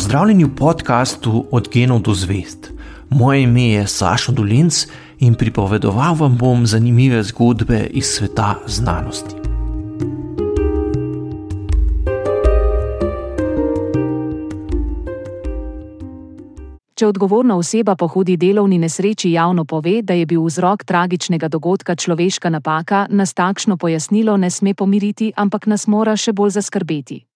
Pozdravljeni 0.00 0.44
v 0.44 0.54
podkastu 0.56 1.44
Od 1.50 1.68
genov 1.72 2.00
do 2.00 2.14
zvest. 2.14 2.72
Moje 3.10 3.42
ime 3.42 3.62
je 3.62 3.86
Sašo 3.86 4.32
Dolinc 4.32 4.86
in 5.18 5.34
pripovedoval 5.34 6.14
vam 6.14 6.36
bom 6.40 6.66
zanimive 6.66 7.22
zgodbe 7.22 7.84
iz 7.90 8.06
sveta 8.06 8.54
znanosti. 8.66 9.36
Če 16.94 17.06
odgovorna 17.06 17.56
oseba 17.56 17.92
po 17.94 18.08
hudi 18.08 18.36
delovni 18.36 18.78
nesreči 18.78 19.32
javno 19.32 19.64
pove, 19.64 20.00
da 20.02 20.14
je 20.14 20.26
bil 20.26 20.40
vzrok 20.48 20.84
tragičnega 20.84 21.48
dogodka 21.48 21.96
človeška 21.96 22.48
napaka, 22.48 23.06
nas 23.10 23.34
takšno 23.34 23.76
pojasnilo 23.76 24.36
ne 24.36 24.50
sme 24.50 24.74
pomiriti, 24.74 25.32
ampak 25.36 25.66
nas 25.66 25.86
mora 25.86 26.16
še 26.16 26.32
bolj 26.32 26.56
zaskrbeti. 26.56 27.26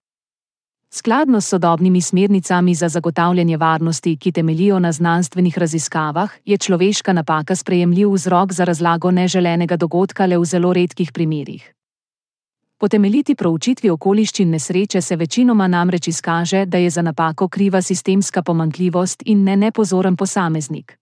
Skladno 0.97 1.41
s 1.41 1.48
sodobnimi 1.48 2.01
smernicami 2.01 2.75
za 2.75 2.89
zagotavljanje 2.89 3.57
varnosti, 3.57 4.16
ki 4.16 4.33
temelijo 4.33 4.79
na 4.79 4.93
znanstvenih 4.93 5.59
raziskavah, 5.59 6.30
je 6.45 6.59
človeška 6.59 7.12
napaka 7.12 7.57
sprejemljiv 7.57 8.12
vzrok 8.12 8.52
za 8.52 8.65
razlago 8.65 9.11
neželenega 9.11 9.77
dogodka 9.77 10.27
le 10.27 10.38
v 10.38 10.45
zelo 10.45 10.73
redkih 10.73 11.12
primerih. 11.12 11.73
Po 12.79 12.88
temeljiti 12.88 13.35
proučitvi 13.35 13.91
okoliščin 13.91 14.51
nesreče 14.51 15.01
se 15.01 15.16
večinoma 15.16 15.66
namreč 15.69 16.09
izkaže, 16.09 16.66
da 16.66 16.79
je 16.79 16.91
za 16.91 17.02
napako 17.02 17.49
kriva 17.49 17.83
sistemska 17.83 18.43
pomankljivost 18.43 19.23
in 19.27 19.45
ne 19.45 19.57
nepozoren 19.57 20.16
posameznik. 20.16 20.99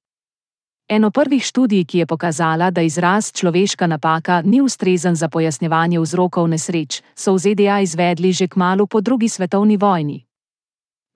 Eno 0.89 1.11
prvih 1.11 1.45
študij, 1.45 1.85
ki 1.85 1.99
je 1.99 2.07
pokazala, 2.07 2.71
da 2.71 2.83
izraz 2.83 3.33
človeška 3.33 3.87
napaka 3.87 4.43
ni 4.45 4.61
ustrezen 4.61 5.15
za 5.15 5.29
pojasnjevanje 5.29 6.01
vzrokov 6.01 6.49
nesreč, 6.49 7.03
so 7.15 7.35
v 7.35 7.39
ZDA 7.39 7.81
izvedli 7.81 8.33
že 8.33 8.49
kmalo 8.49 8.87
po 8.87 9.01
drugi 9.01 9.29
svetovni 9.29 9.77
vojni. 9.77 10.25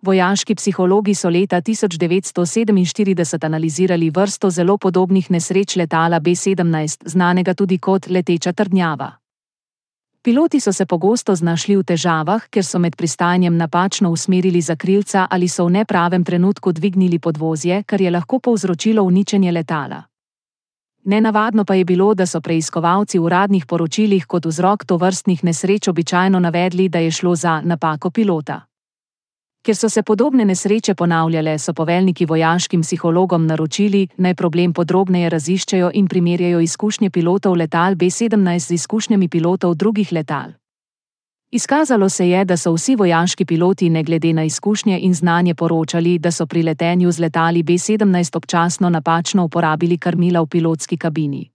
Vojaški 0.02 0.54
psihologi 0.54 1.14
so 1.14 1.28
leta 1.28 1.60
1947 1.60 3.44
analizirali 3.44 4.10
vrsto 4.10 4.50
zelo 4.50 4.78
podobnih 4.78 5.30
nesreč 5.30 5.76
letala 5.76 6.20
B-17, 6.20 7.08
znanega 7.08 7.54
tudi 7.54 7.78
kot 7.78 8.06
leteča 8.08 8.52
trdnjava. 8.52 9.25
Piloti 10.26 10.60
so 10.60 10.72
se 10.72 10.86
pogosto 10.86 11.34
znašli 11.34 11.76
v 11.76 11.84
težavah, 11.86 12.48
ker 12.50 12.64
so 12.66 12.80
med 12.82 12.96
pristajanjem 12.98 13.56
napačno 13.56 14.10
usmerili 14.10 14.60
zakrilca 14.60 15.26
ali 15.30 15.46
so 15.48 15.66
v 15.66 15.70
nepravem 15.70 16.24
trenutku 16.24 16.72
dvignili 16.72 17.18
podvozje, 17.18 17.82
kar 17.86 18.00
je 18.00 18.10
lahko 18.10 18.38
povzročilo 18.38 19.02
uničenje 19.02 19.52
letala. 19.52 20.02
Nenavadno 21.04 21.64
pa 21.64 21.74
je 21.74 21.84
bilo, 21.84 22.14
da 22.14 22.26
so 22.26 22.40
preiskovalci 22.40 23.18
v 23.18 23.22
uradnih 23.22 23.66
poročilih 23.66 24.26
kot 24.26 24.46
vzrok 24.46 24.84
to 24.84 24.96
vrstnih 24.96 25.44
nesreč 25.44 25.88
običajno 25.88 26.40
navedli, 26.40 26.88
da 26.88 26.98
je 26.98 27.10
šlo 27.10 27.36
za 27.36 27.60
napako 27.60 28.10
pilota. 28.10 28.66
Ker 29.66 29.74
so 29.74 29.88
se 29.88 30.02
podobne 30.02 30.44
nesreče 30.44 30.94
ponavljale, 30.94 31.58
so 31.58 31.72
poveljniki 31.74 32.26
vojaškim 32.26 32.80
psihologom 32.80 33.46
naročili, 33.46 34.06
naj 34.16 34.34
problem 34.34 34.72
podrobneje 34.72 35.30
raziščejo 35.30 35.88
in 35.94 36.06
primerjajo 36.06 36.60
izkušnje 36.60 37.10
pilotov 37.10 37.56
letal 37.58 37.94
B-17 37.94 38.58
z 38.58 38.74
izkušnjami 38.74 39.28
pilotov 39.28 39.74
drugih 39.74 40.12
letal. 40.12 40.54
Izkazalo 41.50 42.08
se 42.08 42.28
je, 42.28 42.44
da 42.44 42.56
so 42.56 42.72
vsi 42.72 42.94
vojaški 42.96 43.44
piloti, 43.44 43.90
ne 43.90 44.02
glede 44.02 44.32
na 44.32 44.44
izkušnje 44.44 45.00
in 45.00 45.14
znanje, 45.14 45.54
poročali, 45.54 46.18
da 46.18 46.30
so 46.30 46.46
pri 46.46 46.62
letenju 46.62 47.12
z 47.12 47.20
letali 47.20 47.62
B-17 47.62 48.36
občasno 48.36 48.90
napačno 48.90 49.44
uporabili 49.44 49.98
krmila 49.98 50.40
v 50.40 50.46
pilotski 50.46 50.96
kabini. 50.96 51.50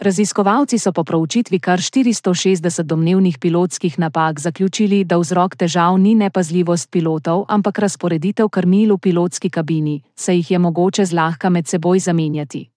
Raziskovalci 0.00 0.78
so 0.78 0.92
po 0.92 1.04
proučitvi 1.04 1.58
kar 1.58 1.78
460 1.78 2.82
domnevnih 2.82 3.38
pilotskih 3.38 3.98
napak 3.98 4.40
zaključili, 4.40 5.04
da 5.04 5.18
vzrok 5.18 5.56
težav 5.56 5.98
ni 5.98 6.14
nepazljivost 6.14 6.90
pilotov, 6.90 7.44
ampak 7.48 7.78
razporeditev 7.78 8.48
krmil 8.48 8.94
v 8.94 8.98
pilotski 8.98 9.50
kabini, 9.50 10.00
saj 10.14 10.36
jih 10.36 10.50
je 10.50 10.58
mogoče 10.58 11.04
zlahka 11.04 11.50
med 11.50 11.68
seboj 11.68 11.98
zamenjati. 11.98 12.70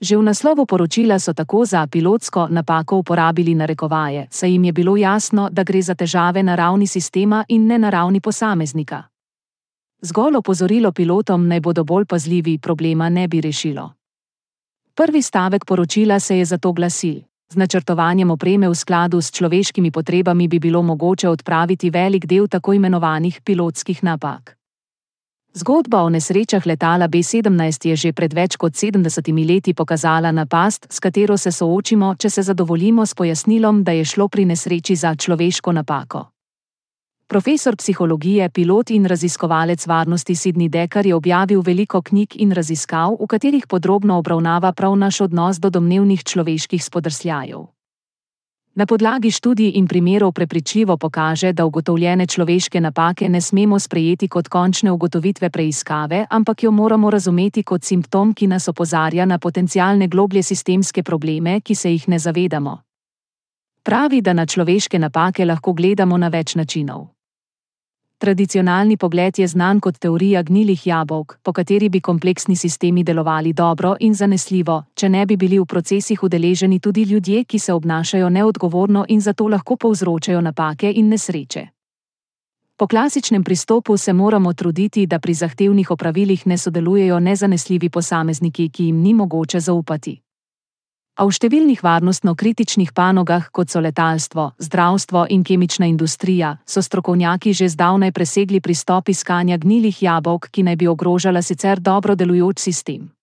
Že 0.00 0.16
v 0.16 0.22
naslovu 0.22 0.66
poročila 0.66 1.18
so 1.18 1.32
tako 1.32 1.64
za 1.64 1.86
pilotsko 1.86 2.48
napako 2.50 2.96
uporabili 2.96 3.54
narekovaje, 3.54 4.26
saj 4.30 4.50
jim 4.50 4.64
je 4.64 4.72
bilo 4.72 4.96
jasno, 4.96 5.48
da 5.50 5.62
gre 5.62 5.82
za 5.82 5.94
težave 5.94 6.42
na 6.42 6.54
ravni 6.54 6.86
sistema 6.86 7.44
in 7.48 7.66
ne 7.66 7.78
na 7.78 7.90
ravni 7.90 8.20
posameznika. 8.20 9.02
Zgolj 10.02 10.36
opozorilo 10.36 10.92
pilotom 10.92 11.48
naj 11.48 11.60
bodo 11.60 11.84
bolj 11.84 12.04
pazljivi, 12.04 12.58
problema 12.58 13.08
ne 13.08 13.28
bi 13.28 13.40
rešilo. 13.40 13.92
Prvi 14.96 15.22
stavek 15.22 15.64
poročila 15.64 16.20
se 16.20 16.38
je 16.38 16.44
zato 16.44 16.72
glasil: 16.72 17.20
Z 17.52 17.56
načrtovanjem 17.56 18.30
opreme 18.30 18.68
v 18.68 18.74
skladu 18.74 19.20
s 19.20 19.30
človeškimi 19.30 19.90
potrebami 19.90 20.48
bi 20.48 20.58
bilo 20.58 20.82
mogoče 20.82 21.28
odpraviti 21.28 21.90
velik 21.90 22.26
del 22.26 22.46
tako 22.48 22.72
imenovanih 22.72 23.40
pilotskih 23.44 24.04
napak. 24.04 24.56
Zgodba 25.54 26.02
o 26.02 26.10
nesrečah 26.10 26.66
letala 26.66 27.08
B-17 27.08 27.88
je 27.88 27.96
že 27.96 28.12
pred 28.12 28.34
več 28.34 28.56
kot 28.56 28.72
70 28.72 29.46
leti 29.48 29.74
pokazala 29.74 30.32
napast, 30.32 30.86
s 30.90 31.00
katero 31.00 31.36
se 31.36 31.52
soočimo, 31.52 32.14
če 32.14 32.30
se 32.30 32.42
zadovoljimo 32.42 33.06
s 33.06 33.14
pojasnilom, 33.14 33.82
da 33.84 33.92
je 33.92 34.04
šlo 34.04 34.28
pri 34.28 34.44
nesreči 34.44 34.96
za 34.96 35.14
človeško 35.14 35.72
napako. 35.72 36.33
Profesor 37.26 37.76
psihologije, 37.76 38.48
pilot 38.48 38.90
in 38.90 39.06
raziskovalec 39.06 39.86
varnosti 39.86 40.34
Sidney 40.34 40.68
Decker 40.68 41.06
je 41.06 41.14
objavil 41.14 41.62
veliko 41.62 42.02
knjig 42.02 42.36
in 42.36 42.52
raziskav, 42.52 43.16
v 43.20 43.26
katerih 43.26 43.66
podrobno 43.66 44.18
obravnava 44.18 44.72
prav 44.72 44.96
naš 44.96 45.20
odnos 45.20 45.56
do 45.56 45.70
domnevnih 45.70 46.24
človeških 46.24 46.84
spodrsljajev. 46.84 47.64
Na 48.74 48.86
podlagi 48.86 49.30
študij 49.30 49.72
in 49.74 49.86
primerov 49.88 50.32
prepričljivo 50.32 50.96
pokaže, 50.96 51.52
da 51.52 51.64
ugotovljene 51.64 52.26
človeške 52.26 52.80
napake 52.80 53.28
ne 53.28 53.40
smemo 53.40 53.78
sprejeti 53.78 54.28
kot 54.28 54.48
končne 54.48 54.90
ugotovitve 54.92 55.50
preiskave, 55.50 56.26
ampak 56.30 56.62
jo 56.62 56.70
moramo 56.70 57.10
razumeti 57.10 57.62
kot 57.62 57.84
simptom, 57.84 58.34
ki 58.34 58.46
nas 58.46 58.68
opozarja 58.68 59.24
na 59.24 59.38
potencialne 59.38 60.08
globlje 60.08 60.42
sistemske 60.42 61.02
probleme, 61.02 61.60
ki 61.60 61.74
se 61.74 61.92
jih 61.92 62.08
ne 62.08 62.18
zavedamo. 62.18 62.78
Pravi, 63.84 64.22
da 64.22 64.32
na 64.32 64.46
človeške 64.46 64.98
napake 64.98 65.44
lahko 65.44 65.72
gledamo 65.72 66.16
na 66.16 66.30
več 66.32 66.54
načinov. 66.56 67.02
Tradicionalni 68.18 68.96
pogled 68.96 69.38
je 69.38 69.48
znan 69.48 69.80
kot 69.80 69.98
teorija 70.00 70.42
gnilih 70.42 70.86
jabolk, 70.86 71.34
po 71.42 71.52
kateri 71.52 71.90
bi 71.92 72.00
kompleksni 72.00 72.56
sistemi 72.56 73.04
delovali 73.04 73.52
dobro 73.52 73.96
in 74.00 74.14
zanesljivo, 74.14 74.78
če 74.94 75.08
ne 75.08 75.26
bi 75.26 75.36
bili 75.36 75.58
v 75.58 75.66
procesih 75.66 76.22
udeleženi 76.22 76.80
tudi 76.80 77.02
ljudje, 77.02 77.44
ki 77.44 77.58
se 77.58 77.72
obnašajo 77.72 78.30
neodgovorno 78.30 79.04
in 79.08 79.20
zato 79.20 79.48
lahko 79.48 79.76
povzročajo 79.76 80.40
napake 80.40 80.92
in 80.92 81.08
nesreče. 81.08 81.68
Po 82.76 82.86
klasičnem 82.86 83.44
pristopu 83.44 83.96
se 83.96 84.12
moramo 84.12 84.52
truditi, 84.52 85.06
da 85.06 85.18
pri 85.18 85.34
zahtevnih 85.34 85.90
opravilih 85.90 86.46
ne 86.46 86.58
sodelujejo 86.58 87.20
nezanesljivi 87.20 87.90
posamezniki, 87.90 88.68
ki 88.68 88.84
jim 88.84 89.00
ni 89.00 89.14
mogoče 89.14 89.60
zaupati. 89.60 90.23
A 91.14 91.22
v 91.22 91.30
številnih 91.30 91.78
varnostno 91.78 92.32
kritičnih 92.34 92.90
panogah, 92.90 93.46
kot 93.54 93.70
so 93.70 93.78
letalstvo, 93.78 94.48
zdravstvo 94.58 95.28
in 95.30 95.44
kemična 95.46 95.86
industrija, 95.86 96.56
so 96.66 96.82
strokovnjaki 96.82 97.54
že 97.54 97.68
zdavnaj 97.70 98.10
presegli 98.10 98.58
pristop 98.60 99.08
iskanja 99.08 99.60
gnilih 99.62 100.02
jabolk, 100.02 100.50
ki 100.50 100.66
naj 100.66 100.76
bi 100.76 100.90
ogrožala 100.90 101.42
sicer 101.42 101.78
dobro 101.78 102.18
delujoč 102.18 102.58
sistem. 102.58 103.14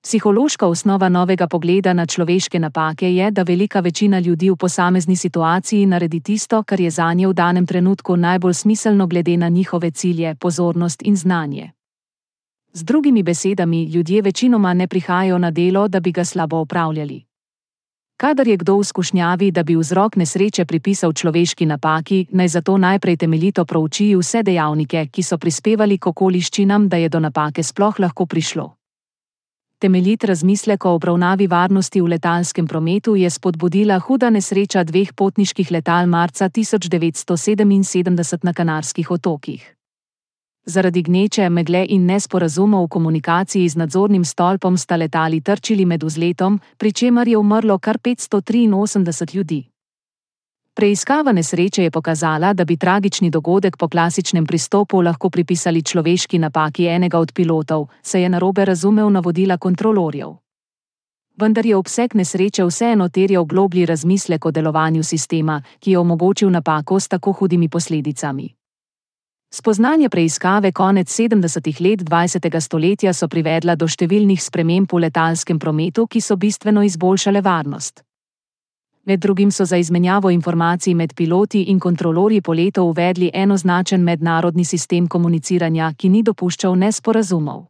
Psihološka 0.00 0.66
osnova 0.66 1.08
novega 1.12 1.50
pogleda 1.50 1.92
na 1.92 2.06
človeške 2.06 2.58
napake 2.58 3.12
je, 3.12 3.30
da 3.30 3.42
velika 3.42 3.80
večina 3.80 4.18
ljudi 4.18 4.50
v 4.50 4.56
posamezni 4.56 5.16
situaciji 5.16 5.86
naredi 5.86 6.20
tisto, 6.20 6.62
kar 6.62 6.80
je 6.80 6.90
za 6.90 7.12
nje 7.12 7.28
v 7.28 7.34
danem 7.34 7.66
trenutku 7.66 8.16
najbolj 8.16 8.54
smiselno 8.54 9.06
glede 9.06 9.36
na 9.36 9.48
njihove 9.48 9.90
cilje, 9.90 10.34
pozornost 10.34 11.02
in 11.02 11.16
znanje. 11.16 11.75
Z 12.72 12.84
drugimi 12.84 13.22
besedami, 13.22 13.84
ljudje 13.84 14.22
večinoma 14.22 14.74
ne 14.74 14.86
prihajajo 14.86 15.38
na 15.38 15.50
delo, 15.50 15.88
da 15.88 16.00
bi 16.00 16.12
ga 16.12 16.24
slabo 16.24 16.60
upravljali. 16.60 17.24
Kadar 18.16 18.48
je 18.48 18.56
kdo 18.56 18.78
v 18.78 18.84
skušnjavi, 18.84 19.50
da 19.50 19.62
bi 19.62 19.76
vzrok 19.76 20.16
nesreče 20.16 20.64
pripisal 20.64 21.12
človeški 21.12 21.66
napaki, 21.66 22.26
naj 22.30 22.48
zato 22.48 22.78
najprej 22.78 23.16
temeljito 23.16 23.64
prouči 23.64 24.16
vse 24.16 24.42
dejavnike, 24.42 25.06
ki 25.12 25.22
so 25.22 25.38
prispevali 25.38 25.98
k 25.98 26.06
okoliščinam, 26.06 26.88
da 26.88 26.96
je 26.96 27.08
do 27.08 27.20
napake 27.20 27.62
sploh 27.62 28.00
lahko 28.00 28.26
prišlo. 28.26 28.76
Temeljit 29.78 30.24
razmislek 30.24 30.84
o 30.84 30.94
obravnavi 30.96 31.46
varnosti 31.46 32.00
v 32.00 32.06
letalskem 32.08 32.66
prometu 32.66 33.16
je 33.16 33.30
spodbudila 33.30 33.98
huda 34.00 34.30
nesreča 34.30 34.84
dveh 34.84 35.12
potniških 35.12 35.70
letal 35.70 36.06
marca 36.06 36.48
1977 36.48 38.38
na 38.42 38.52
Kanarskih 38.52 39.10
otokih. 39.10 39.75
Zaradi 40.68 41.02
gneče, 41.02 41.46
megle 41.48 41.84
in 41.88 42.08
nesporazumov 42.10 42.84
v 42.84 42.90
komunikaciji 42.90 43.68
z 43.68 43.78
nadzornim 43.78 44.24
stolpom 44.24 44.74
sta 44.76 44.96
letali 44.96 45.40
trčili 45.40 45.84
med 45.86 46.02
vzletom, 46.02 46.58
pri 46.76 46.92
čemer 46.92 47.28
je 47.28 47.38
umrlo 47.38 47.78
kar 47.78 47.98
583 47.98 49.34
ljudi. 49.34 49.62
Preiskava 50.74 51.32
nesreče 51.32 51.82
je 51.82 51.90
pokazala, 51.90 52.52
da 52.52 52.64
bi 52.64 52.76
tragični 52.76 53.30
dogodek 53.30 53.76
po 53.76 53.88
klasičnem 53.88 54.46
pristopu 54.46 55.00
lahko 55.00 55.30
pripisali 55.30 55.82
človeški 55.82 56.38
napaki 56.38 56.86
enega 56.86 57.18
od 57.18 57.32
pilotov, 57.32 57.86
se 58.02 58.22
je 58.22 58.28
narobe 58.28 58.64
razumel 58.64 59.10
navodila 59.10 59.56
kontrolorjev. 59.58 60.34
Vendar 61.36 61.66
je 61.66 61.76
obseg 61.76 62.14
nesreče 62.14 62.64
vseeno 62.64 63.08
terjal 63.08 63.44
globlji 63.44 63.86
razmislek 63.86 64.46
o 64.46 64.50
delovanju 64.50 65.02
sistema, 65.02 65.62
ki 65.78 65.90
je 65.90 65.98
omogočil 65.98 66.50
napako 66.50 67.00
s 67.00 67.08
tako 67.08 67.32
hudimi 67.32 67.68
posledicami. 67.68 68.65
Spoznanje 69.50 70.08
preiskave 70.08 70.72
konec 70.72 71.08
70-ih 71.20 71.80
let 71.80 72.00
20. 72.02 72.60
stoletja 72.60 73.12
so 73.12 73.28
privedla 73.28 73.76
do 73.76 73.86
številnih 73.86 74.42
sprememb 74.42 74.90
v 74.92 75.06
letalskem 75.06 75.58
prometu, 75.58 76.06
ki 76.06 76.20
so 76.20 76.36
bistveno 76.36 76.82
izboljšale 76.82 77.40
varnost. 77.40 78.02
Med 79.06 79.20
drugim 79.20 79.50
so 79.50 79.64
za 79.64 79.76
izmenjavo 79.76 80.30
informacij 80.30 80.94
med 80.94 81.14
piloti 81.14 81.62
in 81.70 81.78
kontrolorji 81.78 82.42
poletov 82.42 82.90
uvedli 82.90 83.30
enoznačen 83.34 84.02
mednarodni 84.02 84.64
sistem 84.64 85.06
komuniciranja, 85.06 85.92
ki 85.96 86.08
ni 86.08 86.22
dopuščal 86.22 86.74
nesporazumov. 86.74 87.64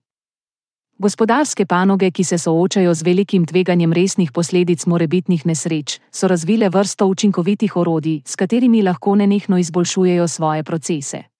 Gospodarske 0.99 1.67
panoge, 1.67 2.11
ki 2.11 2.25
se 2.25 2.39
soočajo 2.39 2.95
z 2.95 3.03
velikim 3.05 3.45
tveganjem 3.47 3.93
resnih 3.93 4.33
posledic 4.33 4.87
morebitnih 4.87 5.47
nesreč, 5.47 6.01
so 6.11 6.29
razvile 6.29 6.73
vrsto 6.73 7.07
učinkovitih 7.07 7.77
orodij, 7.77 8.23
s 8.25 8.37
katerimi 8.37 8.83
lahko 8.83 9.15
nenehno 9.15 9.59
izboljšujejo 9.59 10.29
svoje 10.29 10.63
procese. 10.63 11.36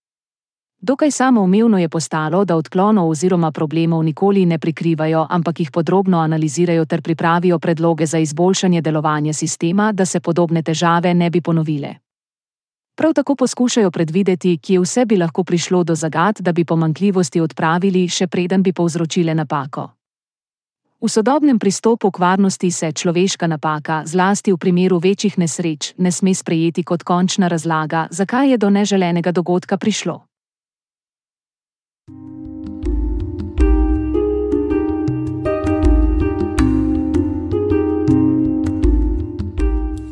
Dokaj 0.87 1.11
samoumevno 1.11 1.79
je 1.79 1.89
postalo, 1.89 2.45
da 2.45 2.57
odklonov 2.57 3.09
oziroma 3.11 3.51
problemov 3.51 4.05
nikoli 4.05 4.47
ne 4.47 4.59
prikrivajo, 4.59 5.27
ampak 5.31 5.61
jih 5.61 5.71
podrobno 5.71 6.19
analizirajo 6.19 6.85
ter 6.85 7.03
pripravijo 7.03 7.59
predloge 7.59 8.07
za 8.07 8.19
izboljšanje 8.19 8.83
delovanja 8.83 9.33
sistema, 9.33 9.93
da 9.93 10.05
se 10.05 10.21
podobne 10.21 10.63
težave 10.63 11.15
ne 11.15 11.31
bi 11.31 11.41
ponovile. 11.41 11.95
Prav 12.95 13.13
tako 13.15 13.35
poskušajo 13.35 13.91
predvideti, 13.91 14.59
kje 14.59 14.81
vse 14.81 15.05
bi 15.05 15.17
lahko 15.17 15.45
prišlo 15.45 15.85
do 15.85 15.95
zagad, 15.95 16.37
da 16.41 16.53
bi 16.53 16.65
pomankljivosti 16.65 17.41
odpravili, 17.41 18.09
še 18.09 18.27
preden 18.27 18.63
bi 18.63 18.73
povzročile 18.73 19.35
napako. 19.35 19.89
V 21.01 21.09
sodobnem 21.09 21.59
pristopu 21.59 22.11
k 22.11 22.19
varnosti 22.19 22.71
se 22.71 22.93
človeška 22.93 23.47
napaka, 23.47 24.03
zlasti 24.07 24.53
v 24.53 24.57
primeru 24.57 24.99
večjih 24.99 25.39
nesreč, 25.39 25.95
ne 25.99 26.13
sme 26.13 26.35
sprejeti 26.35 26.85
kot 26.85 27.03
končna 27.03 27.49
razlaga, 27.49 28.07
zakaj 28.11 28.51
je 28.51 28.59
do 28.59 28.71
neželenega 28.71 29.33
dogodka 29.33 29.77
prišlo. 29.77 30.23